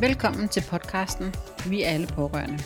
[0.00, 1.26] Velkommen til podcasten
[1.70, 2.58] Vi er alle pårørende.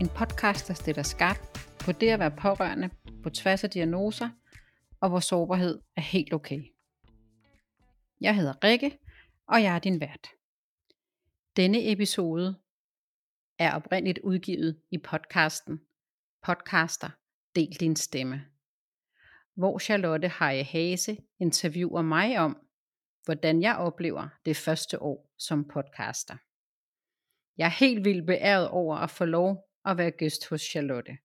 [0.00, 2.90] En podcast, der stiller skarpt på det at være pårørende
[3.22, 4.28] på tværs af diagnoser,
[5.00, 6.62] og hvor sårbarhed er helt okay.
[8.20, 8.98] Jeg hedder Rikke,
[9.48, 10.28] og jeg er din vært.
[11.56, 12.56] Denne episode
[13.58, 15.80] er oprindeligt udgivet i podcasten
[16.42, 17.10] Podcaster
[17.56, 18.44] Del din stemme,
[19.54, 22.56] hvor Charlotte Heje Hase interviewer mig om,
[23.24, 26.36] hvordan jeg oplever det første år som podcaster.
[27.58, 31.18] Jeg er helt vildt beæret over at få lov at være gæst hos Charlotte.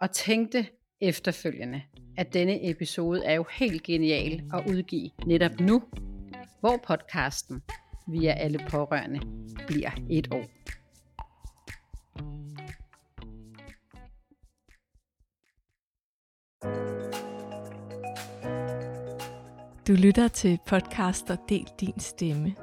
[0.00, 0.66] Og tænkte
[1.00, 1.82] efterfølgende,
[2.16, 5.82] at denne episode er jo helt genial at udgive netop nu,
[6.60, 7.62] hvor podcasten
[8.08, 9.20] via alle pårørende
[9.66, 10.55] bliver et år.
[19.88, 22.54] Du lytter til podcaster Del Din Stemme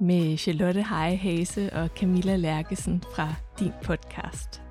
[0.00, 4.62] med Charlotte Heje Hase og Camilla Lærkesen fra Din Podcast.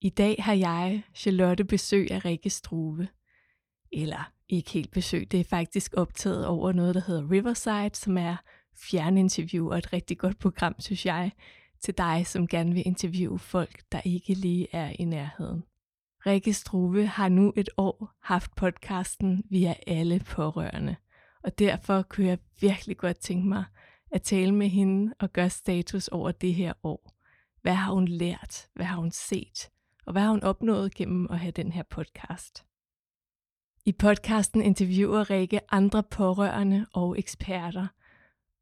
[0.00, 3.08] I dag har jeg, Charlotte, besøg af Rikke Struve.
[3.92, 8.36] Eller ikke helt besøg, det er faktisk optaget over noget, der hedder Riverside, som er
[8.76, 11.32] fjerninterview og et rigtig godt program, synes jeg,
[11.80, 15.62] til dig, som gerne vil interviewe folk, der ikke lige er i nærheden.
[16.26, 20.96] Rikke Struve har nu et år haft podcasten via alle pårørende,
[21.44, 23.64] og derfor kunne jeg virkelig godt tænke mig
[24.10, 27.14] at tale med hende og gøre status over det her år.
[27.62, 28.68] Hvad har hun lært?
[28.74, 29.70] Hvad har hun set?
[30.06, 32.64] Og hvad har hun opnået gennem at have den her podcast?
[33.84, 37.86] I podcasten interviewer Rikke andre pårørende og eksperter,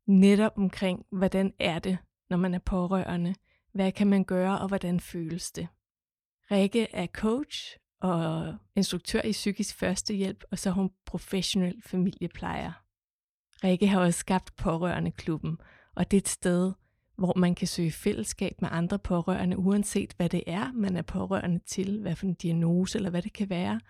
[0.07, 1.99] netop omkring, hvordan er det
[2.31, 3.35] når man er pårørende?
[3.73, 5.69] Hvad kan man gøre, og hvordan føles det?
[6.51, 12.73] Rikke er coach og instruktør i psykisk førstehjælp, og så er hun professionel familieplejer.
[13.65, 15.59] Rikke har også skabt Pårørende Klubben,
[15.95, 16.73] og det er et sted,
[17.17, 21.61] hvor man kan søge fællesskab med andre pårørende, uanset hvad det er, man er pårørende
[21.67, 23.81] til, hvad for en diagnose eller hvad det kan være.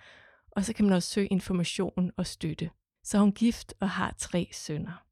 [0.51, 2.71] Og så kan man også søge information og støtte.
[3.03, 5.06] Så er hun gift og har tre sønner.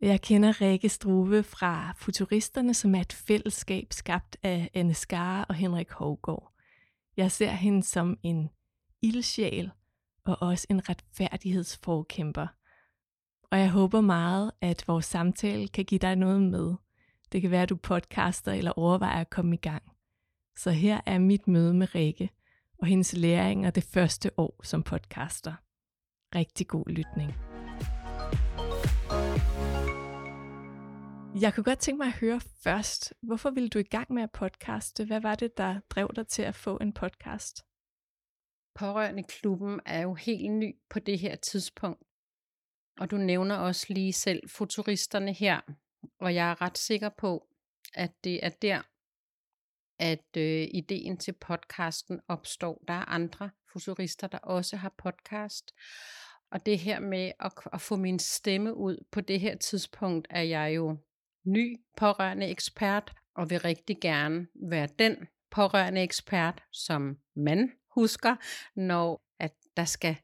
[0.00, 5.54] Jeg kender Rikke Struve fra Futuristerne, som er et fællesskab skabt af Anne Skare og
[5.54, 6.52] Henrik Hovgaard.
[7.16, 8.50] Jeg ser hende som en
[9.02, 9.70] ildsjæl
[10.24, 12.46] og også en retfærdighedsforkæmper.
[13.50, 16.74] Og jeg håber meget, at vores samtale kan give dig noget med.
[17.32, 19.82] Det kan være, at du podcaster eller overvejer at komme i gang.
[20.58, 22.30] Så her er mit møde med Rikke
[22.78, 25.52] og hendes læringer det første år som podcaster.
[26.34, 27.34] Rigtig god lytning.
[31.40, 34.30] Jeg kunne godt tænke mig at høre først, hvorfor ville du i gang med at
[34.30, 35.04] podcaste?
[35.04, 37.64] Hvad var det, der drev dig til at få en podcast?
[38.74, 42.02] Pårørende klubben er jo helt ny på det her tidspunkt.
[43.00, 45.60] Og du nævner også lige selv futuristerne her.
[46.20, 47.48] Og jeg er ret sikker på,
[47.94, 48.82] at det er der,
[49.98, 52.84] at øh, ideen til podcasten opstår.
[52.88, 55.74] Der er andre futurister, der også har podcast.
[56.50, 60.42] Og det her med at, at få min stemme ud på det her tidspunkt, er
[60.42, 60.98] jeg jo
[61.52, 65.16] ny pårørende ekspert, og vil rigtig gerne være den
[65.50, 68.36] pårørende ekspert, som man husker,
[68.76, 70.16] når at der skal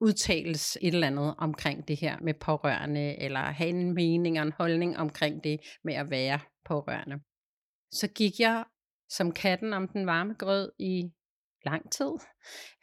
[0.00, 4.52] udtales et eller andet omkring det her med pårørende, eller have en mening og en
[4.52, 7.20] holdning omkring det med at være pårørende.
[7.92, 8.64] Så gik jeg
[9.08, 11.12] som katten om den varme grød i
[11.64, 12.12] lang tid,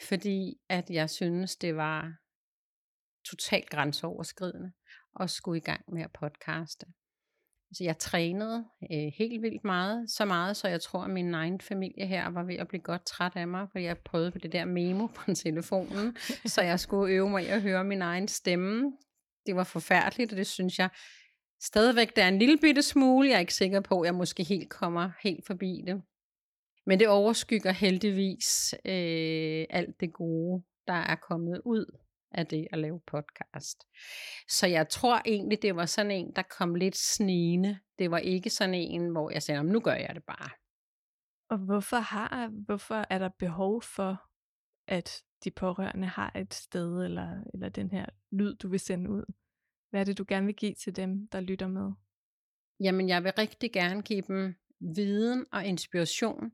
[0.08, 2.13] fordi at jeg synes, det var
[3.29, 4.72] totalt grænseoverskridende
[5.19, 6.85] at skulle i gang med at podcaste.
[7.72, 11.62] Altså jeg trænede øh, helt vildt meget, så meget, så jeg tror, at min egen
[11.62, 14.52] familie her var ved at blive godt træt af mig, for jeg prøvede på det
[14.52, 18.91] der memo på telefonen, så jeg skulle øve mig i at høre min egen stemme.
[19.46, 20.90] Det var forfærdeligt, og det synes jeg
[21.62, 23.29] stadigvæk, der er en lille bitte smule.
[23.29, 26.02] Jeg er ikke sikker på, at jeg måske helt kommer helt forbi det.
[26.85, 32.01] Men det overskygger heldigvis øh, alt det gode, der er kommet ud
[32.31, 33.83] af det at lave podcast.
[34.49, 37.79] Så jeg tror egentlig, det var sådan en, der kom lidt snigende.
[37.99, 40.49] Det var ikke sådan en, hvor jeg sagde, nu gør jeg det bare.
[41.49, 44.22] Og hvorfor, har, hvorfor er der behov for,
[44.87, 49.33] at de pårørende har et sted, eller, eller den her lyd, du vil sende ud?
[49.89, 51.91] Hvad er det, du gerne vil give til dem, der lytter med?
[52.79, 54.55] Jamen, jeg vil rigtig gerne give dem
[54.95, 56.51] viden og inspiration,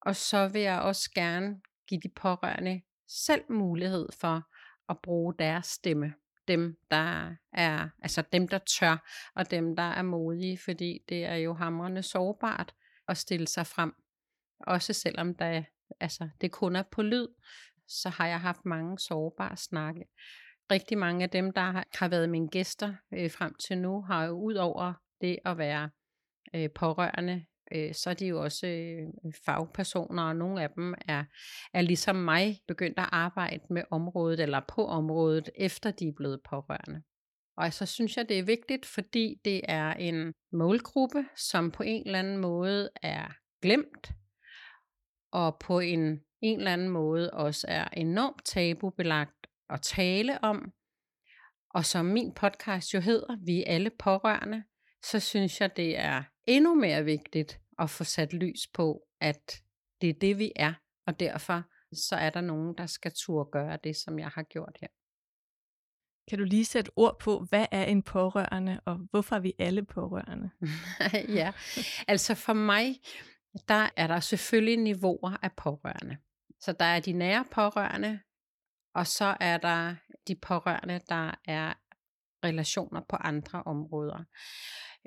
[0.00, 4.49] og så vil jeg også gerne give de pårørende selv mulighed for
[4.90, 6.14] at bruge deres stemme.
[6.48, 11.34] Dem, der er, altså dem, der tør, og dem, der er modige, fordi det er
[11.34, 12.74] jo hamrende sårbart
[13.08, 13.94] at stille sig frem.
[14.60, 15.62] Også selvom der,
[16.00, 17.28] altså, det kun er på lyd,
[17.88, 20.04] så har jeg haft mange sårbare snakke.
[20.70, 24.32] Rigtig mange af dem, der har været mine gæster øh, frem til nu, har jo
[24.32, 25.90] ud over det at være
[26.54, 31.24] øh, pårørende, øh, så er de jo også øh, fagpersoner, og nogle af dem er,
[31.74, 36.40] er ligesom mig begyndt at arbejde med området eller på området, efter de er blevet
[36.50, 37.02] pårørende.
[37.56, 42.06] Og så synes jeg, det er vigtigt, fordi det er en målgruppe, som på en
[42.06, 43.26] eller anden måde er
[43.62, 44.12] glemt,
[45.32, 50.72] og på en, en eller anden måde også er enormt tabubelagt at tale om.
[51.74, 54.62] Og som min podcast jo hedder, Vi er alle pårørende,
[55.04, 59.62] så synes jeg, det er endnu mere vigtigt at få sat lys på, at
[60.00, 60.74] det er det, vi er,
[61.06, 64.78] og derfor så er der nogen, der skal turde gøre det, som jeg har gjort
[64.80, 64.88] her.
[66.28, 69.84] Kan du lige sætte ord på, hvad er en pårørende, og hvorfor er vi alle
[69.84, 70.50] pårørende?
[71.40, 71.52] ja,
[72.08, 73.00] altså for mig,
[73.68, 76.16] der er der selvfølgelig niveauer af pårørende.
[76.60, 78.20] Så der er de nære pårørende,
[78.94, 79.94] og så er der
[80.28, 81.74] de pårørende, der er
[82.44, 84.24] relationer på andre områder.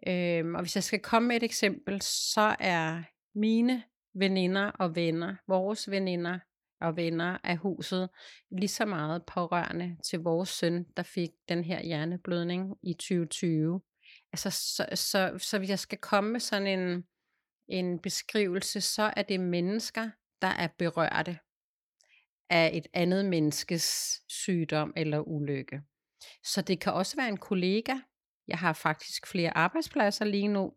[0.08, 3.04] Øhm, og hvis jeg skal komme med et eksempel, så er
[3.36, 3.84] mine
[4.16, 6.40] veninder og venner, vores veninder
[6.82, 8.10] og venner af huset,
[8.52, 13.82] lige så meget pårørende til vores søn, der fik den her hjerneblødning i 2020.
[14.34, 17.04] Altså, så, så, så hvis jeg skal komme med sådan en,
[17.68, 20.10] en beskrivelse, så er det mennesker,
[20.42, 21.40] der er berørte
[22.50, 25.82] af et andet menneskes sygdom eller ulykke.
[26.44, 27.96] Så det kan også være en kollega.
[28.48, 30.74] Jeg har faktisk flere arbejdspladser lige nu,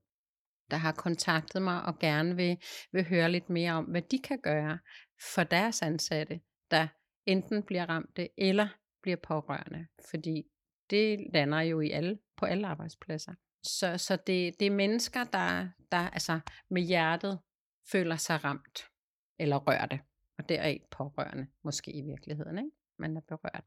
[0.70, 2.56] der har kontaktet mig og gerne vil,
[2.92, 4.78] vil høre lidt mere om, hvad de kan gøre
[5.34, 6.40] for deres ansatte,
[6.70, 6.88] der
[7.26, 8.68] enten bliver ramte eller
[9.02, 9.86] bliver pårørende.
[10.10, 10.42] Fordi
[10.90, 13.34] det lander jo i alle, på alle arbejdspladser.
[13.62, 16.40] Så, så det, det er mennesker, der, der altså
[16.70, 17.38] med hjertet
[17.92, 18.84] føler sig ramt
[19.38, 20.00] eller rørte.
[20.38, 22.70] Og deraf pårørende, måske i virkeligheden, ikke?
[22.98, 23.64] Man er berørt.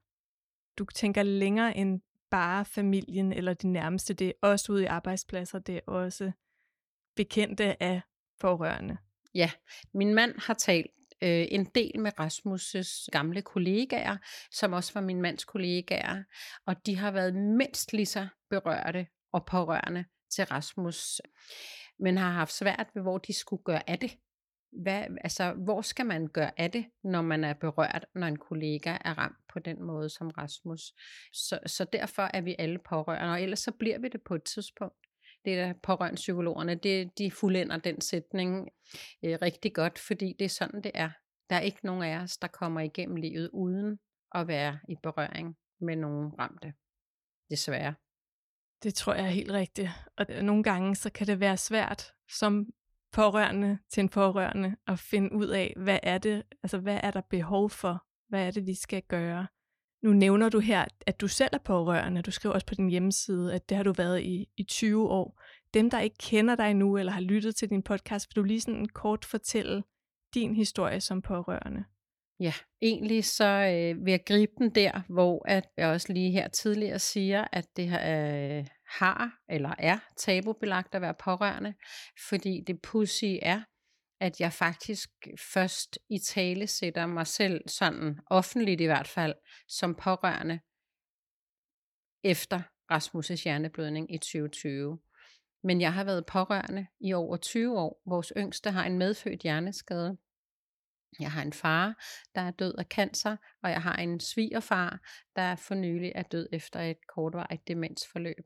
[0.79, 4.13] Du tænker længere end bare familien eller de nærmeste.
[4.13, 5.59] Det er også ude i arbejdspladser.
[5.59, 6.31] Det er også
[7.15, 8.01] bekendte af
[8.41, 8.97] forrørende.
[9.35, 9.51] Ja,
[9.93, 10.91] min mand har talt
[11.21, 14.17] øh, en del med Rasmus' gamle kollegaer,
[14.51, 16.23] som også var min mands kollegaer,
[16.65, 21.21] og de har været mindst lige så berørte og pårørende til Rasmus,
[21.99, 24.17] men har haft svært ved, hvor de skulle gøre af det.
[24.71, 28.97] Hvad, altså, hvor skal man gøre af det, når man er berørt, når en kollega
[29.05, 30.81] er ramt på den måde som Rasmus?
[31.33, 34.43] Så, så derfor er vi alle pårørende, og ellers så bliver vi det på et
[34.43, 34.95] tidspunkt.
[35.45, 38.69] Det er pårørende psykologerne, det, de fuldender den sætning
[39.25, 41.09] øh, rigtig godt, fordi det er sådan, det er.
[41.49, 43.99] Der er ikke nogen af os, der kommer igennem livet uden
[44.35, 46.73] at være i berøring med nogen ramte.
[47.49, 47.95] Desværre.
[48.83, 49.89] Det tror jeg er helt rigtigt.
[50.17, 52.65] Og nogle gange så kan det være svært som
[53.11, 57.21] pårørende til en pårørende og finde ud af, hvad er det, altså hvad er der
[57.29, 58.03] behov for?
[58.29, 59.47] Hvad er det, vi skal gøre?
[60.03, 62.21] Nu nævner du her, at du selv er pårørende.
[62.21, 65.41] Du skriver også på din hjemmeside, at det har du været i, i 20 år.
[65.73, 68.61] Dem, der ikke kender dig nu eller har lyttet til din podcast, vil du lige
[68.61, 69.83] sådan kort fortælle
[70.33, 71.83] din historie som pårørende?
[72.39, 76.47] Ja, egentlig så øh, vil jeg gribe den der, hvor at jeg også lige her
[76.47, 81.73] tidligere siger, at det øh, har eller er tabubelagt at være pårørende,
[82.29, 83.61] fordi det pussy er,
[84.19, 85.09] at jeg faktisk
[85.53, 89.35] først i tale sætter mig selv sådan offentligt i hvert fald
[89.67, 90.59] som pårørende
[92.23, 94.99] efter Rasmus' hjerneblødning i 2020.
[95.63, 98.01] Men jeg har været pårørende i over 20 år.
[98.05, 100.17] Vores yngste har en medfødt hjerneskade.
[101.19, 102.03] Jeg har en far,
[102.35, 104.99] der er død af cancer, og jeg har en svigerfar,
[105.35, 108.45] der for nylig er død efter et kortvarigt demensforløb.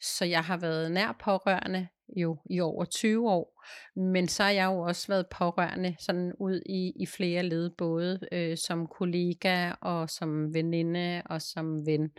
[0.00, 3.64] Så jeg har været nær pårørende jo i over 20 år,
[3.96, 8.20] men så har jeg jo også været pårørende sådan ud i, i flere led, både
[8.32, 12.10] øh, som kollega og som veninde og som ven.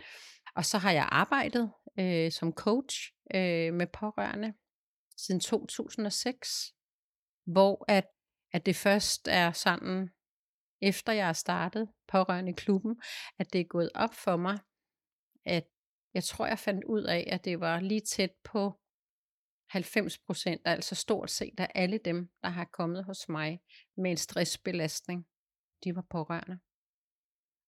[0.56, 2.96] Og så har jeg arbejdet øh, som coach
[3.34, 4.52] øh, med pårørende
[5.16, 6.48] siden 2006,
[7.46, 8.04] hvor at
[8.52, 10.10] at det først er sådan,
[10.82, 13.02] efter jeg har startet pårørende i klubben,
[13.38, 14.58] at det er gået op for mig,
[15.44, 15.64] at
[16.14, 18.80] jeg tror, jeg fandt ud af, at det var lige tæt på
[19.70, 23.60] 90 procent, altså stort set af alle dem, der har kommet hos mig
[23.96, 25.26] med en stressbelastning,
[25.84, 26.58] de var pårørende.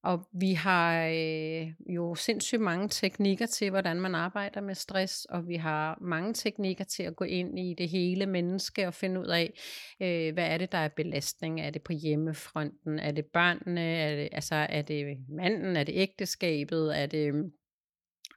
[0.04, 5.48] Og vi har øh, jo sindssygt mange teknikker til, hvordan man arbejder med stress, og
[5.48, 9.26] vi har mange teknikker til at gå ind i det hele menneske og finde ud
[9.26, 9.52] af,
[10.00, 11.60] øh, hvad er det, der er belastning?
[11.60, 12.98] Er det på hjemmefronten?
[12.98, 13.80] Er det børnene?
[13.80, 15.76] Er det, altså, er det manden?
[15.76, 17.00] Er det ægteskabet?
[17.00, 17.50] Er det øhm,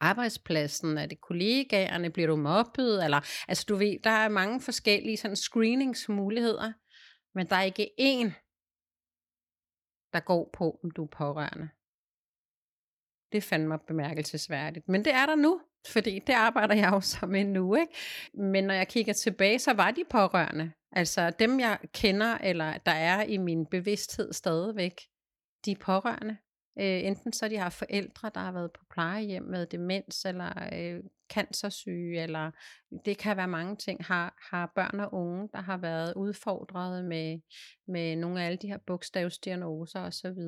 [0.02, 0.98] arbejdspladsen?
[0.98, 2.10] Er det kollegaerne?
[2.10, 3.04] Bliver du mobbet?
[3.04, 6.72] Eller, altså du ved, der er mange forskellige sådan screeningsmuligheder,
[7.36, 8.47] men der er ikke én,
[10.18, 11.70] der går på, om du er pårørende.
[13.32, 14.90] Det fandt mig bemærkelsesværdigt.
[14.90, 17.76] Men det er der nu, fordi det arbejder jeg jo så med nu.
[17.76, 17.94] Ikke?
[18.34, 20.72] Men når jeg kigger tilbage, så var de pårørende.
[20.92, 25.02] Altså dem, jeg kender, eller der er i min bevidsthed stadigvæk,
[25.66, 26.38] de er pårørende.
[26.80, 31.04] Øh, enten så de har forældre, der har været på plejehjem med demens, eller øh,
[31.30, 32.52] cancersyge, eller
[33.06, 34.06] det kan være mange ting.
[34.06, 37.40] Har, har børn og unge, der har været udfordret med,
[37.88, 40.40] med nogle af alle de her bogstavsdiagnoser osv.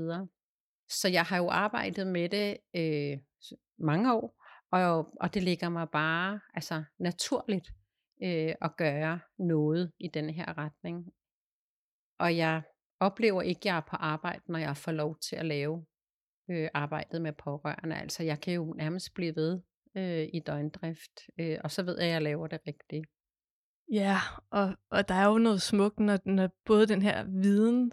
[0.90, 3.18] Så jeg har jo arbejdet med det øh,
[3.80, 7.68] mange år, og, og det ligger mig bare altså naturligt
[8.24, 11.14] øh, at gøre noget i den her retning.
[12.20, 12.62] Og jeg
[13.00, 15.86] oplever ikke, at jeg er på arbejde, når jeg får lov til at lave
[16.50, 17.96] øh, arbejdet med pårørende.
[17.96, 19.62] Altså jeg kan jo nærmest blive ved
[19.98, 23.06] øh, i døgndrift, øh, og så ved jeg, at jeg laver det rigtigt.
[23.92, 24.18] Ja,
[24.52, 27.92] og, og der er jo noget smukt, når, når både den her viden,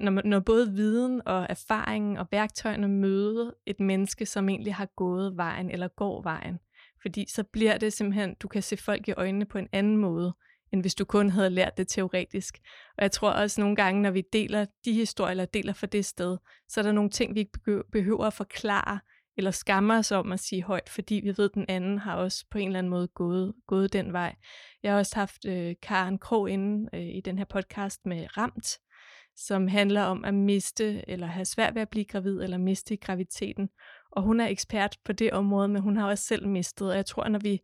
[0.00, 5.36] når, når både viden og erfaringen og værktøjerne møder et menneske, som egentlig har gået
[5.36, 6.58] vejen eller går vejen.
[7.02, 10.34] Fordi så bliver det simpelthen, du kan se folk i øjnene på en anden måde,
[10.72, 12.58] end hvis du kun havde lært det teoretisk.
[12.98, 16.04] Og jeg tror også nogle gange, når vi deler de historier, eller deler for det
[16.04, 19.00] sted, så er der nogle ting, vi ikke behøver at forklare,
[19.36, 22.44] eller skammer os om at sige højt, fordi vi ved, at den anden har også
[22.50, 24.34] på en eller anden måde gået, gået den vej.
[24.82, 28.78] Jeg har også haft øh, Karen Krog inde øh, i den her podcast med Ramt,
[29.36, 33.54] som handler om at miste, eller have svært ved at blive gravid, eller miste graviteten.
[33.54, 33.68] graviditeten.
[34.12, 36.90] Og hun er ekspert på det område, men hun har også selv mistet.
[36.90, 37.60] Og jeg tror, når vi,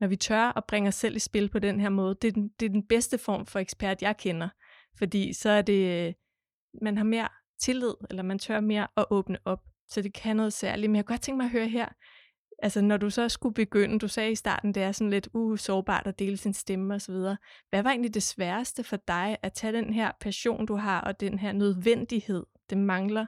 [0.00, 2.32] når vi tør at bringe os selv i spil på den her måde, det er
[2.32, 4.48] den, det er den bedste form for ekspert, jeg kender.
[4.98, 6.14] Fordi så er det, øh,
[6.82, 7.28] man har mere
[7.60, 9.69] tillid, eller man tør mere at åbne op.
[9.90, 10.90] Så det kan noget særligt.
[10.90, 11.88] Men jeg kunne godt tænke mig at høre her,
[12.62, 15.58] altså når du så skulle begynde, du sagde i starten, det er sådan lidt uh,
[15.58, 17.14] sårbart at dele sin stemme osv.
[17.70, 21.20] Hvad var egentlig det sværeste for dig at tage den her passion, du har, og
[21.20, 23.26] den her nødvendighed, det mangler,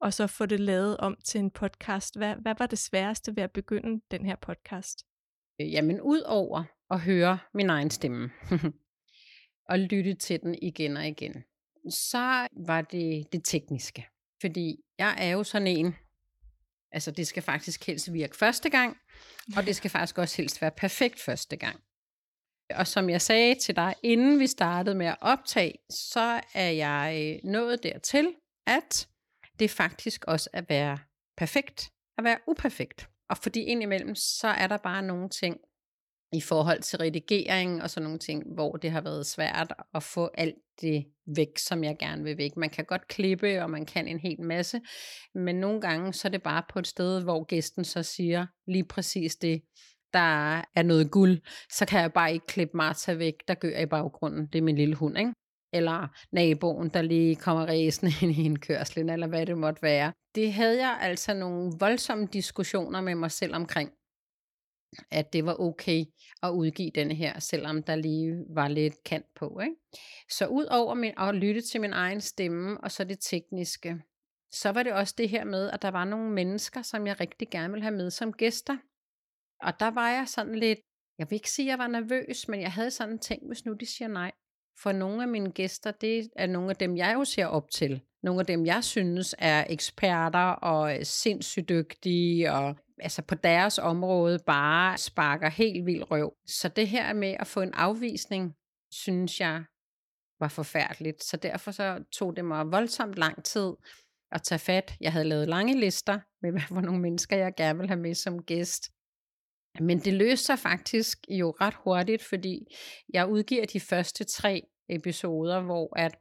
[0.00, 2.16] og så få det lavet om til en podcast?
[2.16, 5.06] Hvad, hvad var det sværeste ved at begynde den her podcast?
[5.60, 8.30] Øh, jamen, ud over at høre min egen stemme,
[9.70, 11.44] og lytte til den igen og igen,
[11.90, 14.06] så var det det tekniske.
[14.40, 15.96] Fordi jeg er jo sådan en,
[16.92, 18.96] altså det skal faktisk helst virke første gang,
[19.56, 21.80] og det skal faktisk også helst være perfekt første gang.
[22.70, 27.38] Og som jeg sagde til dig, inden vi startede med at optage, så er jeg
[27.44, 28.34] øh, nået dertil,
[28.66, 29.08] at
[29.58, 30.98] det faktisk også at være
[31.36, 33.08] perfekt, at være uperfekt.
[33.30, 35.56] Og fordi indimellem, så er der bare nogle ting,
[36.32, 40.30] i forhold til redigering og sådan nogle ting, hvor det har været svært at få
[40.34, 41.04] alt det
[41.36, 42.56] væk, som jeg gerne vil væk.
[42.56, 44.80] Man kan godt klippe, og man kan en hel masse,
[45.34, 48.84] men nogle gange så er det bare på et sted, hvor gæsten så siger lige
[48.84, 49.62] præcis det,
[50.12, 51.40] der er noget guld,
[51.72, 54.46] så kan jeg bare ikke klippe Martha væk, der gør i baggrunden.
[54.46, 55.32] Det er min lille hund, ikke?
[55.72, 60.12] Eller naboen, der lige kommer ræsende ind i en kørsel, eller hvad det måtte være.
[60.34, 63.90] Det havde jeg altså nogle voldsomme diskussioner med mig selv omkring
[65.10, 66.04] at det var okay
[66.42, 69.60] at udgive den her, selvom der lige var lidt kant på.
[69.60, 69.74] Ikke?
[70.30, 74.02] Så ud over min, at lytte til min egen stemme, og så det tekniske,
[74.52, 77.48] så var det også det her med, at der var nogle mennesker, som jeg rigtig
[77.50, 78.76] gerne ville have med som gæster.
[79.60, 80.78] Og der var jeg sådan lidt,
[81.18, 83.72] jeg vil ikke sige, at jeg var nervøs, men jeg havde sådan tænkt, hvis nu
[83.72, 84.32] de siger nej.
[84.82, 88.00] For nogle af mine gæster, det er nogle af dem, jeg jo ser op til.
[88.22, 94.38] Nogle af dem, jeg synes er eksperter og sindssygt dygtige og altså på deres område
[94.46, 96.34] bare sparker helt vildt røv.
[96.46, 98.54] Så det her med at få en afvisning,
[98.92, 99.64] synes jeg
[100.40, 101.24] var forfærdeligt.
[101.24, 103.72] Så derfor så tog det mig voldsomt lang tid
[104.32, 104.94] at tage fat.
[105.00, 108.14] Jeg havde lavet lange lister med, hvad for nogle mennesker jeg gerne ville have med
[108.14, 108.90] som gæst.
[109.80, 112.66] Men det løste sig faktisk jo ret hurtigt, fordi
[113.12, 116.16] jeg udgiver de første tre episoder, hvor at,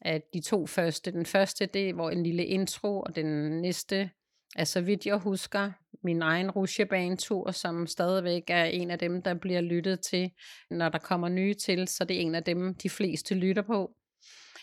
[0.00, 4.10] at de to første, den første, det var en lille intro, og den næste,
[4.56, 5.72] altså vidt jeg husker,
[6.04, 10.30] min egen rusjebanetur, som stadigvæk er en af dem, der bliver lyttet til,
[10.70, 13.90] når der kommer nye til, så det er en af dem, de fleste lytter på.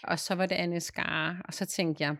[0.04, 2.16] Og så var det Anne Skare, og så tænkte jeg,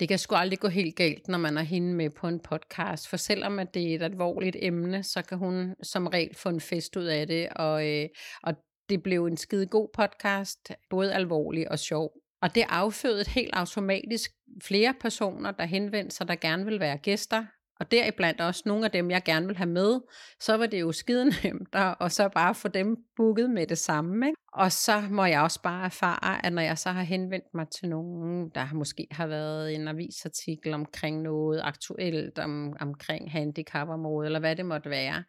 [0.00, 3.08] det kan sgu aldrig gå helt galt, når man er hende med på en podcast,
[3.08, 6.60] for selvom at det er et alvorligt emne, så kan hun som regel få en
[6.60, 8.08] fest ud af det, og, øh,
[8.42, 8.54] og
[8.88, 12.12] det blev en skide god podcast, både alvorlig og sjov.
[12.44, 14.30] Og det affødte helt automatisk
[14.62, 17.44] flere personer, der henvendte sig, der gerne vil være gæster,
[17.80, 20.00] og deriblandt også nogle af dem, jeg gerne vil have med,
[20.40, 24.26] så var det jo skide nemt, og så bare få dem booket med det samme.
[24.26, 24.36] Ikke?
[24.52, 27.88] Og så må jeg også bare erfare, at når jeg så har henvendt mig til
[27.88, 34.56] nogen, der måske har været en avisartikel omkring noget aktuelt, om, omkring handicapområdet, eller hvad
[34.56, 35.24] det måtte være,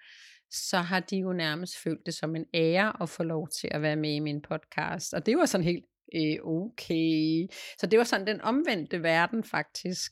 [0.51, 3.81] så har de jo nærmest følt det som en ære at få lov til at
[3.81, 5.13] være med i min podcast.
[5.13, 7.47] Og det var sådan helt Øh, okay.
[7.79, 10.11] Så det var sådan den omvendte verden faktisk.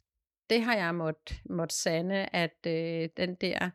[0.49, 3.69] Det har jeg måttet måtte sande, at øh, den der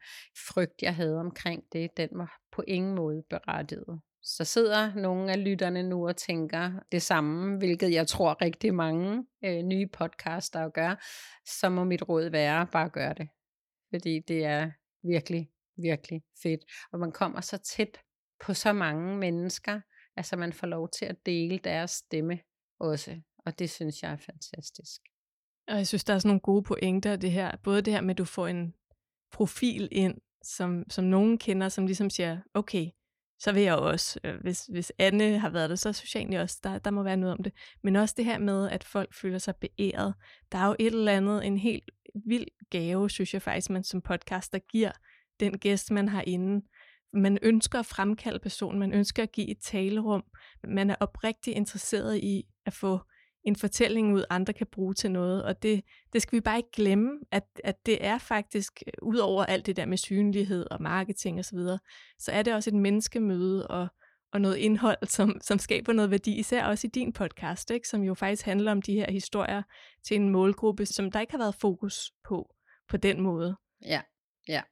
[0.48, 4.00] frygt, jeg havde omkring det, den var på ingen måde berettiget.
[4.22, 9.26] Så sidder nogle af lytterne nu og tænker det samme, hvilket jeg tror rigtig mange
[9.44, 10.94] øh, nye podcaster gør,
[11.60, 13.28] så må mit råd være bare gør det.
[13.90, 14.70] Fordi det er
[15.02, 16.60] virkelig, virkelig fedt.
[16.92, 18.00] Og man kommer så tæt
[18.40, 19.80] på så mange mennesker,
[20.18, 22.38] altså man får lov til at dele deres stemme
[22.80, 23.20] også.
[23.46, 25.00] Og det synes jeg er fantastisk.
[25.68, 27.56] Og jeg synes, der er sådan nogle gode pointer det her.
[27.56, 28.75] Både det her med, at du får en
[29.32, 32.87] profil ind, som, som nogen kender, som ligesom siger, okay,
[33.40, 36.40] så vil jeg også, øh, hvis, hvis Anne har været der, så synes jeg egentlig
[36.40, 37.52] også, der, der må være noget om det.
[37.82, 40.14] Men også det her med, at folk føler sig beæret.
[40.52, 41.90] Der er jo et eller andet, en helt
[42.26, 44.92] vild gave, synes jeg faktisk, man som podcaster giver
[45.40, 46.66] den gæst, man har inde.
[47.12, 50.24] Man ønsker at fremkalde personen, man ønsker at give et talerum,
[50.64, 53.00] man er oprigtigt interesseret i at få
[53.48, 55.44] en fortælling ud, andre kan bruge til noget.
[55.44, 59.16] Og det, det skal vi bare ikke glemme, at, at det er faktisk, øh, ud
[59.16, 61.78] over alt det der med synlighed og marketing osv., så, videre,
[62.18, 63.88] så er det også et menneskemøde og,
[64.32, 67.88] og noget indhold, som, som skaber noget værdi, især også i din podcast, ikke?
[67.88, 69.62] som jo faktisk handler om de her historier
[70.02, 72.54] til en målgruppe, som der ikke har været fokus på,
[72.88, 73.56] på den måde.
[73.84, 74.02] Ja,
[74.48, 74.62] ja,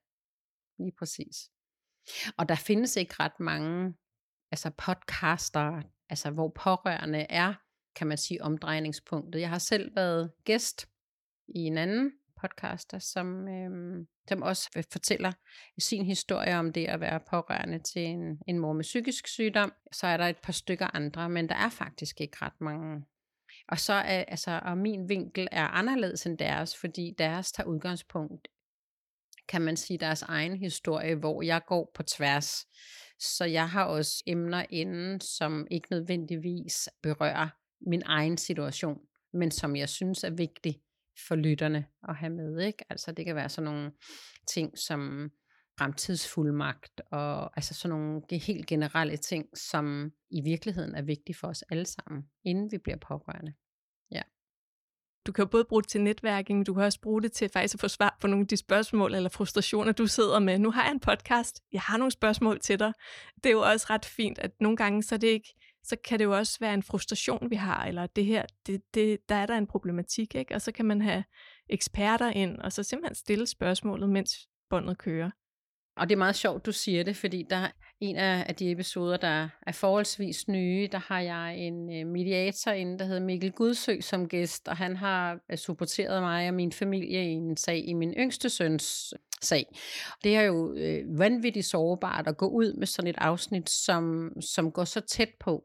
[0.79, 1.51] lige præcis.
[2.37, 3.95] Og der findes ikke ret mange
[4.51, 7.55] altså podcaster, altså hvor pårørende er
[7.97, 9.41] kan man sige, omdrejningspunktet.
[9.41, 10.89] Jeg har selv været gæst
[11.49, 15.33] i en anden podcaster, som, øhm, som også øh, fortæller
[15.79, 19.73] sin historie om det at være pårørende til en, en mor med psykisk sygdom.
[19.93, 23.05] Så er der et par stykker andre, men der er faktisk ikke ret mange.
[23.69, 28.49] Og så er altså, og min vinkel er anderledes end deres, fordi deres tager udgangspunkt,
[29.49, 32.67] kan man sige, deres egen historie, hvor jeg går på tværs.
[33.19, 37.49] Så jeg har også emner inden, som ikke nødvendigvis berører
[37.81, 38.99] min egen situation,
[39.33, 40.81] men som jeg synes er vigtig
[41.29, 42.61] for lytterne at have med.
[42.61, 42.85] Ikke?
[42.91, 43.93] Altså det kan være sådan nogle
[44.55, 45.31] ting som
[45.79, 51.63] fremtidsfuldmagt og altså sådan nogle helt generelle ting, som i virkeligheden er vigtige for os
[51.63, 53.53] alle sammen, inden vi bliver pårørende.
[55.27, 57.49] Du kan jo både bruge det til netværking, men du kan også bruge det til
[57.49, 60.59] faktisk at få svar på nogle af de spørgsmål eller frustrationer, du sidder med.
[60.59, 62.93] Nu har jeg en podcast, jeg har nogle spørgsmål til dig.
[63.37, 65.55] Det er jo også ret fint, at nogle gange så det ikke
[65.87, 69.29] så kan det jo også være en frustration, vi har, eller det her, det, det,
[69.29, 70.55] der er der en problematik, ikke?
[70.55, 71.25] og så kan man have
[71.69, 75.31] eksperter ind, og så simpelthen stille spørgsmålet, mens båndet kører.
[75.97, 77.69] Og det er meget sjovt, du siger det, fordi der
[78.01, 82.99] en af de episoder, der er forholdsvis nye, der har jeg en øh, mediator inde,
[82.99, 87.25] der hedder Mikkel Gudsø som gæst, og han har øh, supporteret mig og min familie
[87.25, 89.67] i en sag i min yngste søns øh, sag.
[90.25, 94.73] Det er jo øh, vanvittigt sårbart at gå ud med sådan et afsnit, som, som
[94.73, 95.65] går så tæt på,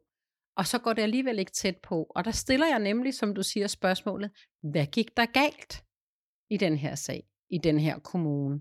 [0.58, 2.12] og så går det alligevel ikke tæt på.
[2.16, 4.32] Og der stiller jeg nemlig, som du siger, spørgsmålet,
[4.72, 5.84] hvad gik der galt
[6.50, 8.60] i den her sag, i den her kommune?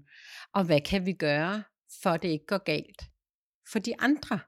[0.55, 1.63] Og hvad kan vi gøre,
[2.03, 3.10] for at det ikke går galt
[3.73, 4.41] for de andre,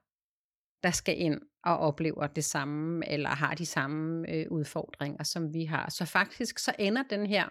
[0.83, 5.65] der skal ind og oplever det samme, eller har de samme øh, udfordringer, som vi
[5.65, 5.89] har.
[5.89, 7.49] Så faktisk så ender den her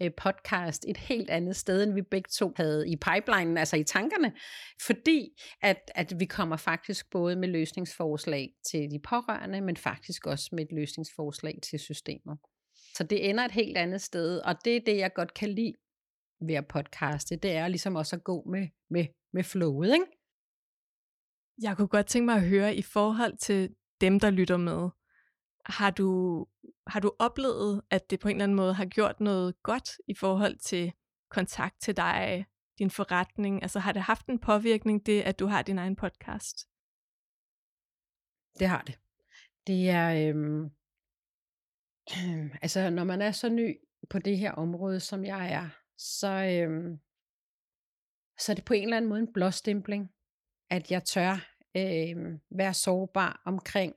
[0.00, 3.84] Øh, podcast et helt andet sted, end vi begge to havde i pipelinen, altså i
[3.84, 4.32] tankerne,
[4.86, 5.28] fordi
[5.62, 10.64] at, at vi kommer faktisk både med løsningsforslag til de pårørende, men faktisk også med
[10.64, 12.38] et løsningsforslag til systemet.
[12.96, 15.74] Så det ender et helt andet sted, og det er det, jeg godt kan lide
[16.46, 20.06] ved at podcaste, det er ligesom også at gå med, med, med flowet, ikke?
[21.62, 24.90] Jeg kunne godt tænke mig at høre i forhold til dem, der lytter med.
[25.66, 26.46] Har du,
[26.86, 30.14] har du oplevet, at det på en eller anden måde har gjort noget godt i
[30.14, 30.92] forhold til
[31.30, 32.46] kontakt til dig,
[32.78, 33.62] din forretning?
[33.62, 36.68] Altså har det haft en påvirkning, det at du har din egen podcast?
[38.58, 38.98] Det har det.
[39.66, 40.70] Det er, øhm,
[42.64, 43.76] altså når man er så ny
[44.10, 46.98] på det her område, som jeg er, så, øhm,
[48.38, 50.12] så er det på en eller anden måde en blåstempling,
[50.70, 53.94] at jeg tør øhm, være sårbar omkring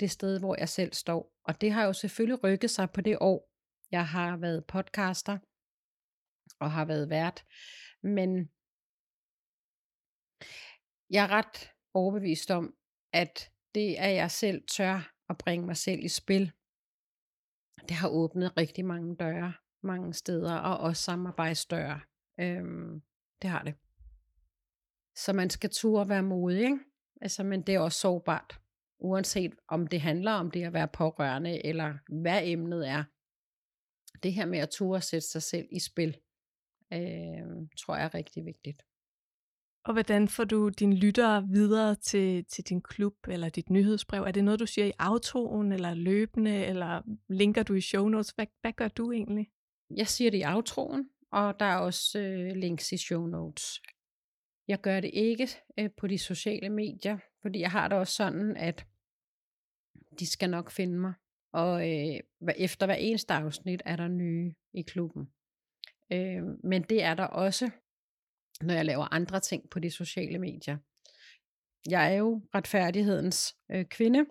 [0.00, 1.34] det sted, hvor jeg selv står.
[1.44, 3.50] Og det har jo selvfølgelig rykket sig på det år,
[3.90, 5.38] jeg har været podcaster
[6.58, 7.44] og har været vært.
[8.02, 8.50] Men
[11.10, 12.74] jeg er ret overbevist om,
[13.12, 16.52] at det, at jeg selv tør at bringe mig selv i spil,
[17.88, 22.00] det har åbnet rigtig mange døre mange steder, og også samarbejdsdøre.
[22.40, 23.02] Øhm,
[23.42, 23.74] det har det.
[25.16, 26.78] Så man skal turde være modig, ikke?
[27.20, 28.60] Altså, men det er også sårbart
[29.00, 33.04] uanset om det handler om det at være pårørende, eller hvad emnet er.
[34.22, 36.16] Det her med at ture sætte sig selv i spil,
[36.92, 38.82] øh, tror jeg er rigtig vigtigt.
[39.84, 44.22] Og hvordan får du dine lyttere videre til, til din klub eller dit nyhedsbrev?
[44.22, 48.30] Er det noget, du siger i outroen, eller løbende, eller linker du i show notes?
[48.30, 49.50] Hvad, hvad gør du egentlig?
[49.96, 53.80] Jeg siger det i outroen, og der er også øh, links i show notes.
[54.70, 58.56] Jeg gør det ikke øh, på de sociale medier, fordi jeg har det også sådan,
[58.56, 58.86] at
[60.18, 61.12] de skal nok finde mig.
[61.52, 62.20] Og øh,
[62.56, 65.32] efter hver eneste afsnit er der nye i klubben.
[66.12, 67.70] Øh, men det er der også,
[68.60, 70.78] når jeg laver andre ting på de sociale medier.
[71.90, 74.26] Jeg er jo retfærdighedens øh, kvinde,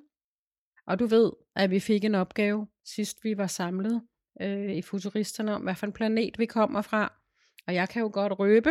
[0.88, 4.08] og du ved, at vi fik en opgave sidst vi var samlet
[4.42, 7.14] øh, i Futuristerne om, hvad for en planet vi kommer fra.
[7.68, 8.70] Og jeg kan jo godt røbe,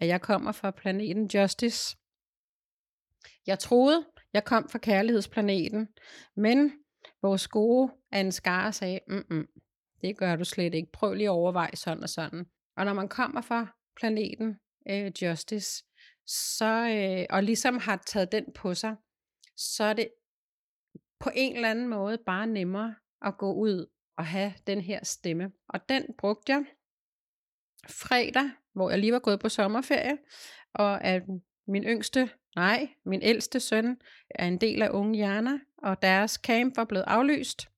[0.00, 1.96] at jeg kommer fra planeten Justice.
[3.46, 5.88] Jeg troede, jeg kom fra kærlighedsplaneten,
[6.36, 6.72] men
[7.22, 9.48] vores gode Ansgar sagde, mm
[10.02, 10.92] det gør du slet ikke.
[10.92, 12.46] Prøv lige at overveje sådan og sådan.
[12.76, 14.58] Og når man kommer fra planeten
[14.90, 15.84] øh, Justice,
[16.26, 18.96] så, øh, og ligesom har taget den på sig,
[19.56, 20.08] så er det
[21.20, 25.52] på en eller anden måde bare nemmere at gå ud og have den her stemme.
[25.68, 26.64] Og den brugte jeg
[27.88, 30.18] fredag, hvor jeg lige var gået på sommerferie,
[30.74, 31.22] og at
[31.68, 33.96] min yngste, nej, min ældste søn
[34.30, 37.68] er en del af Unge Hjerner, og deres camp var blevet aflyst,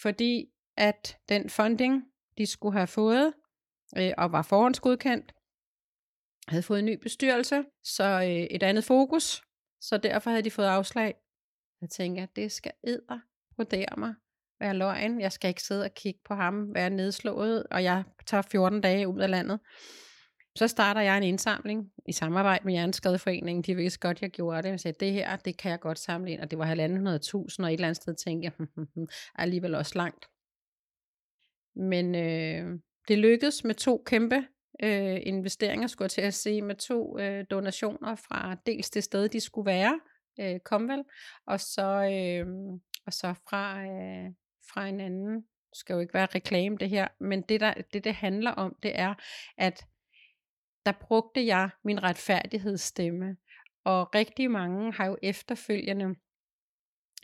[0.00, 2.04] fordi at den funding,
[2.38, 3.32] de skulle have fået,
[3.98, 5.32] øh, og var forhåndsgodkendt,
[6.48, 9.42] havde fået en ny bestyrelse, så øh, et andet fokus,
[9.80, 11.14] så derfor havde de fået afslag.
[11.80, 13.20] Jeg tænker, at det skal æder
[13.56, 14.14] vurdere mig
[14.60, 15.20] være løgn.
[15.20, 19.08] Jeg skal ikke sidde og kigge på ham, være nedslået, og jeg tager 14 dage
[19.08, 19.60] ud af landet.
[20.56, 23.62] Så starter jeg en indsamling i samarbejde med Hjerneskadeforeningen.
[23.62, 24.68] De vidste godt, jeg gjorde det.
[24.68, 26.40] Jeg sagde, det her, det kan jeg godt samle ind.
[26.40, 29.08] Og det var halvanden tusind, og et eller andet sted tænkte jeg, hmm, hmm, hmm,
[29.34, 30.26] alligevel også langt.
[31.76, 34.46] Men øh, det lykkedes med to kæmpe
[34.82, 39.28] øh, investeringer, skulle jeg til at sige, med to øh, donationer fra dels det sted,
[39.28, 40.00] de skulle være,
[40.40, 41.04] øh, Komvel,
[41.46, 42.46] og så, øh,
[43.06, 44.30] og så fra, øh,
[44.72, 45.34] fra en anden.
[45.70, 48.76] Det skal jo ikke være reklame det her, men det, der, det det handler om,
[48.82, 49.14] det er,
[49.58, 49.86] at
[50.86, 53.36] der brugte jeg min retfærdighedsstemme,
[53.84, 56.14] og rigtig mange har jo efterfølgende,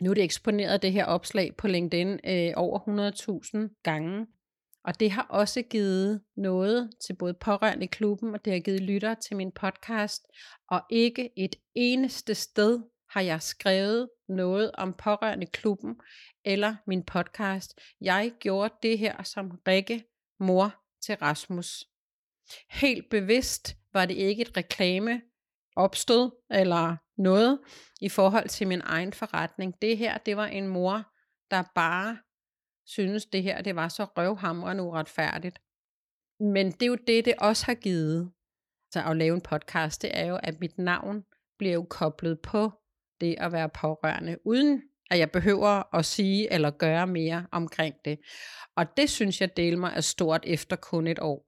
[0.01, 2.79] nu er det eksponeret det her opslag på LinkedIn øh, over
[3.69, 4.27] 100.000 gange,
[4.87, 8.81] og det har også givet noget til både pårørende i klubben, og det har givet
[8.81, 10.27] lytter til min podcast.
[10.69, 15.95] Og ikke et eneste sted har jeg skrevet noget om pårørende i klubben
[16.45, 17.79] eller min podcast.
[18.01, 20.03] Jeg gjorde det her som Rikke,
[20.39, 21.85] mor til Rasmus.
[22.69, 25.21] Helt bevidst var det ikke et reklame
[25.75, 27.59] opstod eller noget
[28.01, 29.81] i forhold til min egen forretning.
[29.81, 31.03] Det her, det var en mor,
[31.51, 32.17] der bare
[32.85, 35.59] synes, det her det var så røvhamrende uretfærdigt.
[36.39, 38.31] Men det er jo det, det også har givet.
[38.93, 41.23] Så at lave en podcast, det er jo, at mit navn
[41.57, 42.71] bliver jo koblet på
[43.21, 44.81] det at være pårørende, uden
[45.11, 48.19] at jeg behøver at sige eller gøre mere omkring det.
[48.75, 51.45] Og det synes jeg del mig er stort efter kun et år.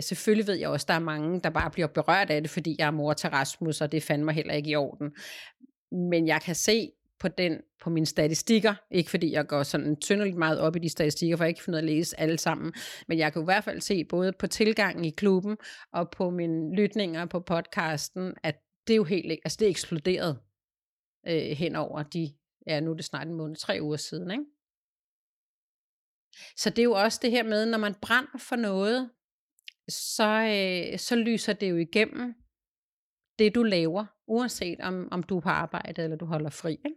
[0.00, 2.76] Selvfølgelig ved jeg også, at der er mange, der bare bliver berørt af det, fordi
[2.78, 5.12] jeg er mor til Rasmus, og det fandt mig heller ikke i orden.
[5.92, 10.36] Men jeg kan se på, den, på mine statistikker, ikke fordi jeg går sådan tyndeligt
[10.36, 12.74] meget op i de statistikker, for jeg ikke finde at læse alle sammen,
[13.08, 15.56] men jeg kan i hvert fald se både på tilgangen i klubben
[15.92, 20.38] og på mine lytninger på podcasten, at det er jo helt, altså det er eksploderet
[21.28, 22.34] øh, hen over de,
[22.66, 24.44] ja nu er det snart en måned, tre uger siden, ikke?
[26.56, 29.10] Så det er jo også det her med, når man brænder for noget,
[29.88, 32.34] så, øh, så lyser det jo igennem
[33.38, 36.70] det, du laver, uanset om, om du er på arbejde eller du holder fri.
[36.70, 36.96] Ikke?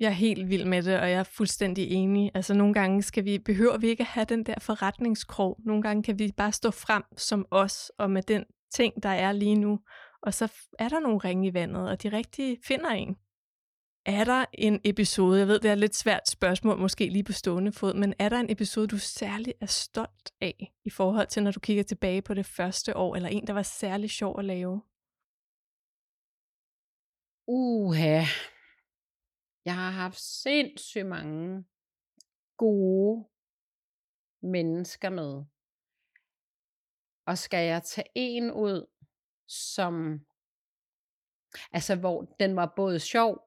[0.00, 2.30] Jeg er helt vild med det, og jeg er fuldstændig enig.
[2.34, 5.60] Altså nogle gange skal vi, behøver vi ikke at have den der forretningskrog.
[5.64, 9.32] Nogle gange kan vi bare stå frem som os, og med den ting, der er
[9.32, 9.80] lige nu.
[10.22, 13.16] Og så er der nogle ringe i vandet, og de rigtige finder en.
[14.08, 17.32] Er der en episode, jeg ved, det er et lidt svært spørgsmål, måske lige på
[17.32, 21.42] stående fod, men er der en episode, du særlig er stolt af, i forhold til,
[21.42, 24.44] når du kigger tilbage på det første år, eller en, der var særlig sjov at
[24.44, 24.82] lave?
[27.46, 28.22] Uha.
[29.64, 31.64] Jeg har haft sindssygt mange
[32.56, 33.28] gode
[34.42, 35.44] mennesker med.
[37.26, 38.86] Og skal jeg tage en ud,
[39.48, 40.20] som
[41.72, 43.45] altså hvor den var både sjov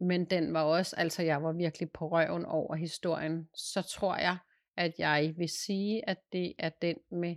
[0.00, 4.38] men den var også, altså jeg var virkelig på røven over historien, så tror jeg,
[4.76, 7.36] at jeg vil sige, at det er den med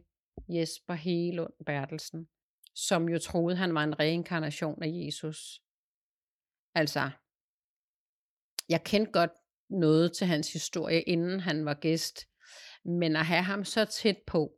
[0.50, 2.28] Jesper Helund Bertelsen,
[2.76, 5.62] som jo troede, han var en reinkarnation af Jesus.
[6.76, 7.10] Altså,
[8.70, 9.32] jeg kendte godt
[9.70, 12.20] noget til hans historie, inden han var gæst,
[12.86, 14.54] men at have ham så tæt på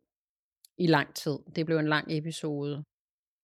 [0.78, 2.84] i lang tid, det blev en lang episode,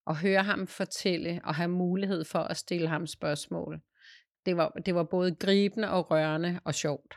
[0.05, 3.81] og høre ham fortælle og have mulighed for at stille ham spørgsmål.
[4.45, 7.15] Det var, det var både gribende og rørende og sjovt.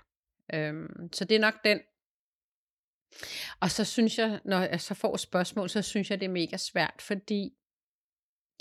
[0.55, 1.81] Øhm, så det er nok den.
[3.61, 6.57] Og så synes jeg, når jeg så får spørgsmål, så synes jeg, det er mega
[6.57, 7.51] svært, fordi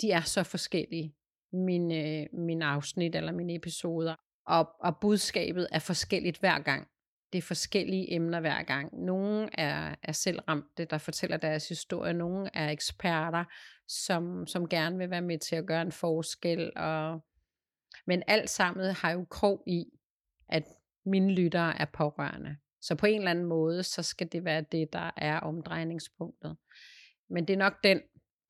[0.00, 1.14] de er så forskellige,
[1.52, 4.14] mine, øh, mine afsnit eller mine episoder.
[4.46, 6.88] Og, og budskabet er forskelligt hver gang.
[7.32, 9.04] Det er forskellige emner hver gang.
[9.04, 12.12] Nogle er, er selv ramte, der fortæller deres historie.
[12.12, 13.44] Nogle er eksperter,
[13.88, 16.72] som, som gerne vil være med til at gøre en forskel.
[16.76, 17.20] Og,
[18.06, 19.84] men alt sammen har jo krog i,
[20.48, 20.64] at
[21.06, 22.56] mine lyttere er pårørende.
[22.80, 26.56] Så på en eller anden måde, så skal det være det, der er omdrejningspunktet.
[27.30, 28.00] Men det er nok den,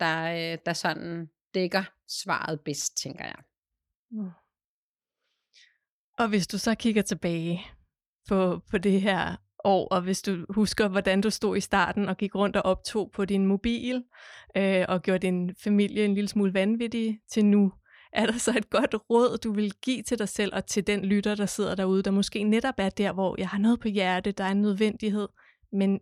[0.00, 3.38] der, øh, der sådan dækker svaret bedst, tænker jeg.
[4.10, 4.30] Mm.
[6.18, 7.60] Og hvis du så kigger tilbage
[8.28, 12.16] på, på det her år, og hvis du husker, hvordan du stod i starten og
[12.16, 14.04] gik rundt og optog på din mobil,
[14.56, 17.72] øh, og gjorde din familie en lille smule vanvittig til nu,
[18.14, 21.04] er der så et godt råd, du vil give til dig selv og til den
[21.04, 24.32] lytter, der sidder derude, der måske netop er der, hvor jeg har noget på hjerte,
[24.32, 25.28] der er en nødvendighed,
[25.72, 26.00] men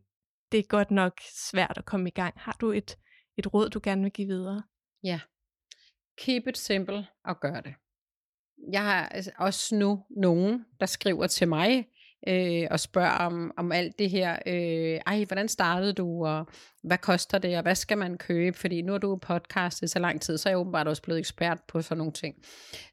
[0.53, 1.21] det er godt nok
[1.51, 2.35] svært at komme i gang.
[2.37, 2.99] Har du et,
[3.37, 4.63] et råd, du gerne vil give videre?
[5.05, 5.21] Ja.
[6.19, 7.75] Keep it simple og gør det.
[8.73, 11.89] Jeg har altså også nu nogen, der skriver til mig,
[12.29, 14.39] øh, og spørger om, om alt det her.
[14.47, 16.47] Øh, ej, hvordan startede du, og
[16.83, 18.59] hvad koster det, og hvad skal man købe?
[18.59, 21.59] Fordi nu er du podcastet så lang tid, så er jeg åbenbart også blevet ekspert
[21.69, 22.35] på sådan nogle ting.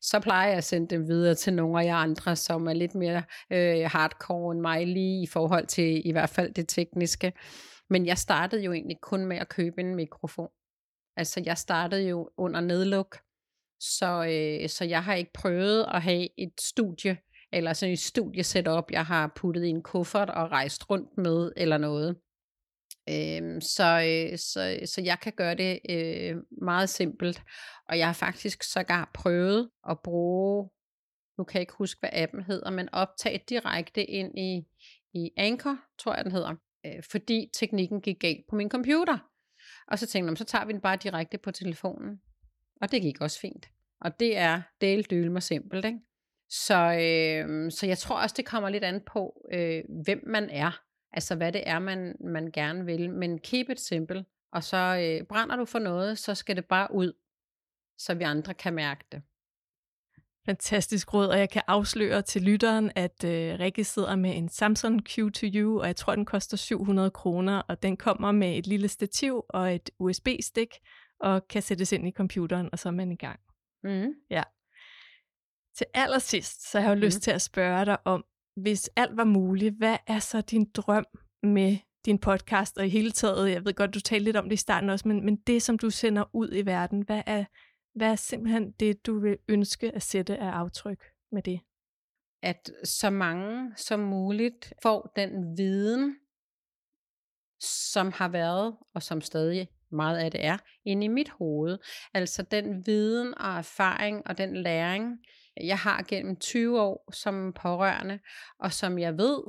[0.01, 2.95] Så plejer jeg at sende dem videre til nogle af jer andre, som er lidt
[2.95, 7.33] mere øh, hardcore end mig lige i forhold til i hvert fald det tekniske.
[7.89, 10.49] Men jeg startede jo egentlig kun med at købe en mikrofon.
[11.17, 13.17] Altså jeg startede jo under nedluk,
[13.79, 17.17] så, øh, så jeg har ikke prøvet at have et studie,
[17.51, 21.77] eller sådan et studiesetup, jeg har puttet i en kuffert og rejst rundt med, eller
[21.77, 22.15] noget.
[23.09, 27.41] Øhm, så, øh, så, så jeg kan gøre det øh, meget simpelt,
[27.89, 30.69] og jeg har faktisk sågar prøvet at bruge,
[31.37, 34.63] nu kan jeg ikke huske, hvad appen hedder, men optage direkte ind i,
[35.13, 39.17] i Anchor, tror jeg den hedder, øh, fordi teknikken gik galt på min computer.
[39.87, 42.21] Og så tænkte jeg, så tager vi den bare direkte på telefonen.
[42.81, 43.69] Og det gik også fint.
[44.01, 45.99] Og det er del dyl mig simpelt, ikke?
[46.49, 50.81] Så, øh, så jeg tror også, det kommer lidt an på, øh, hvem man er.
[51.11, 53.09] Altså hvad det er, man, man gerne vil.
[53.09, 54.25] Men keep it simple.
[54.51, 57.13] Og så øh, brænder du for noget, så skal det bare ud,
[57.97, 59.21] så vi andre kan mærke det.
[60.45, 65.09] Fantastisk råd, og jeg kan afsløre til lytteren, at øh, Rikke sidder med en Samsung
[65.09, 69.45] Q2U, og jeg tror, den koster 700 kroner, og den kommer med et lille stativ
[69.49, 70.69] og et USB-stik,
[71.19, 73.39] og kan sættes ind i computeren, og så er man i gang.
[73.83, 74.13] Mm.
[74.29, 74.43] Ja.
[75.79, 77.01] Til allersidst, så har jeg jo mm.
[77.01, 81.05] lyst til at spørge dig om, hvis alt var muligt, hvad er så din drøm
[81.43, 83.51] med din podcast og i hele taget?
[83.51, 85.77] Jeg ved godt, du talte lidt om det i starten også, men, men det, som
[85.77, 87.45] du sender ud i verden, hvad er,
[87.95, 91.59] hvad er simpelthen det, du vil ønske at sætte af aftryk med det?
[92.43, 96.15] At så mange som muligt får den viden,
[97.59, 101.77] som har været, og som stadig meget af det er, inde i mit hoved.
[102.13, 105.19] Altså den viden og erfaring og den læring,
[105.59, 108.19] jeg har gennem 20 år som pårørende,
[108.59, 109.43] og som jeg ved,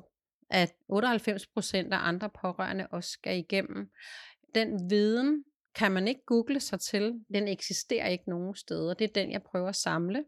[0.50, 3.90] at 98% af andre pårørende også skal igennem.
[4.54, 5.44] Den viden
[5.74, 7.24] kan man ikke google sig til.
[7.34, 8.94] Den eksisterer ikke nogen steder.
[8.94, 10.24] Det er den, jeg prøver at samle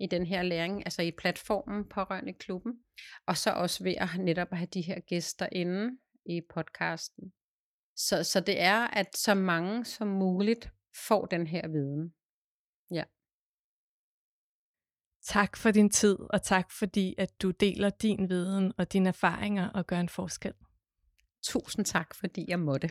[0.00, 2.72] i den her læring, altså i platformen Pårørende Klubben.
[3.26, 7.32] Og så også ved at netop have de her gæster inde i podcasten.
[7.96, 10.70] Så, så det er, at så mange som muligt
[11.08, 12.14] får den her viden.
[12.90, 13.04] Ja.
[15.22, 19.68] Tak for din tid, og tak fordi, at du deler din viden og dine erfaringer
[19.68, 20.52] og gør en forskel.
[21.42, 22.90] Tusind tak, fordi jeg måtte.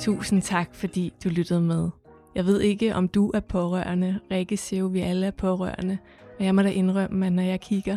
[0.00, 1.90] Tusind tak, fordi du lyttede med.
[2.34, 4.20] Jeg ved ikke, om du er pårørende.
[4.30, 5.98] Rikke siger jo, vi alle er pårørende.
[6.38, 7.96] Og jeg må da indrømme, at når jeg kigger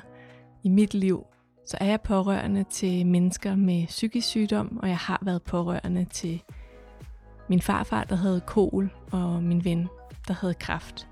[0.63, 1.25] i mit liv,
[1.71, 6.41] så er jeg pårørende til mennesker med psykisk sygdom, og jeg har været pårørende til
[7.49, 9.87] min farfar, der havde kol, og min ven,
[10.27, 11.07] der havde kræft.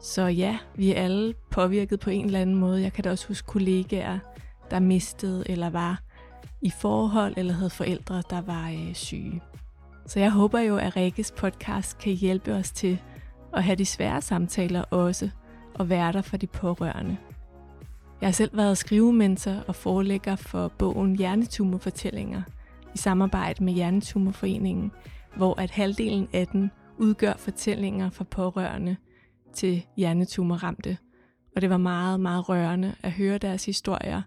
[0.00, 2.82] Så ja, vi er alle påvirket på en eller anden måde.
[2.82, 4.18] Jeg kan da også huske kollegaer,
[4.70, 6.00] der mistede eller var
[6.62, 9.42] i forhold eller havde forældre, der var øh, syge.
[10.06, 12.98] Så jeg håber jo, at Rikkes podcast kan hjælpe os til
[13.52, 15.30] at have de svære samtaler også,
[15.74, 17.16] og være der for de pårørende.
[18.20, 22.42] Jeg har selv været skrivementor og forelægger for bogen Hjernetumorfortællinger
[22.94, 24.92] i samarbejde med Hjernetumorforeningen,
[25.36, 28.96] hvor at halvdelen af den udgør fortællinger fra pårørende
[29.52, 30.98] til hjernetumorramte.
[31.56, 34.22] Og det var meget, meget rørende at høre deres historier.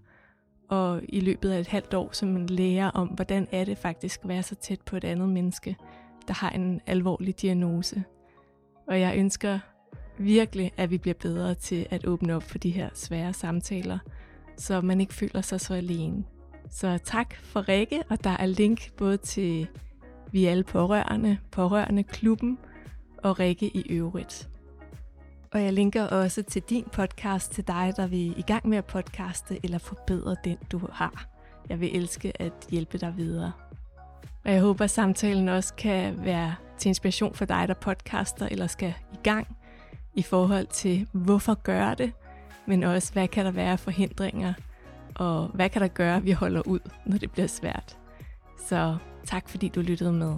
[0.69, 4.19] Og i løbet af et halvt år, som man lærer om, hvordan er det faktisk
[4.23, 5.75] at være så tæt på et andet menneske,
[6.27, 8.03] der har en alvorlig diagnose.
[8.87, 9.59] Og jeg ønsker
[10.19, 13.99] virkelig, at vi bliver bedre til at åbne op for de her svære samtaler,
[14.57, 16.23] så man ikke føler sig så alene.
[16.69, 19.67] Så tak for Rikke, og der er link både til
[20.31, 22.57] Vi alle pårørende, pårørende klubben
[23.17, 24.49] og Rikke i øvrigt.
[25.51, 28.85] Og jeg linker også til din podcast til dig, der vil i gang med at
[28.85, 31.27] podcaste eller forbedre den, du har.
[31.69, 33.51] Jeg vil elske at hjælpe dig videre.
[34.45, 38.67] Og jeg håber, at samtalen også kan være til inspiration for dig, der podcaster eller
[38.67, 39.47] skal i gang
[40.19, 42.11] i forhold til, hvorfor gør det,
[42.67, 44.53] men også, hvad kan der være forhindringer,
[45.15, 47.97] og hvad kan der gøre, at vi holder ud, når det bliver svært.
[48.67, 50.35] Så tak fordi du lyttede med.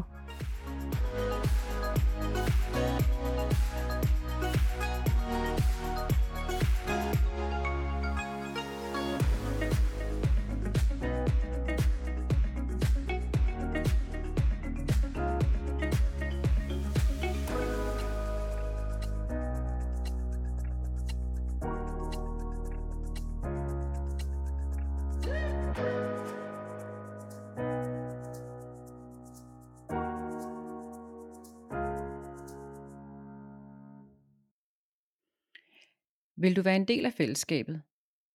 [36.41, 37.81] Vil du være en del af fællesskabet,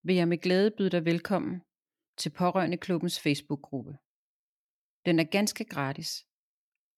[0.03, 1.63] vil jeg med glæde byde dig velkommen
[2.17, 3.97] til Pårørende Klubbens Facebook-gruppe.
[5.07, 6.27] Den er ganske gratis,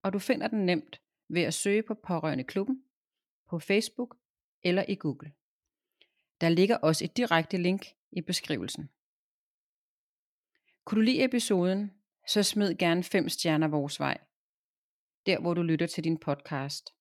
[0.03, 2.85] og du finder den nemt ved at søge på Pårørende Klubben
[3.49, 4.17] på Facebook
[4.63, 5.33] eller i Google.
[6.41, 8.89] Der ligger også et direkte link i beskrivelsen.
[10.85, 11.91] Kunne du lide episoden,
[12.27, 14.19] så smid gerne 5 stjerner vores vej,
[15.27, 16.95] der hvor du lytter til din podcast.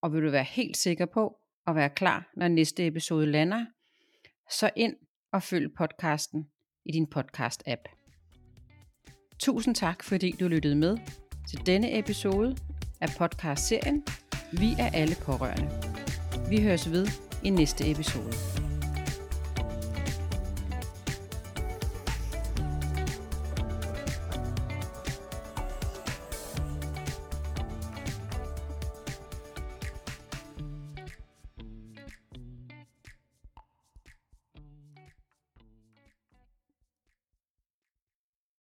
[0.00, 1.37] Og vil du være helt sikker på,
[1.68, 3.66] og være klar, når næste episode lander,
[4.50, 4.96] så ind
[5.32, 6.46] og følg podcasten
[6.84, 7.82] i din podcast-app.
[9.38, 10.98] Tusind tak, fordi du lyttede med
[11.48, 12.56] til denne episode
[13.00, 14.04] af podcast-serien
[14.52, 15.70] Vi er alle pårørende.
[16.50, 17.06] Vi høres ved
[17.44, 18.67] i næste episode.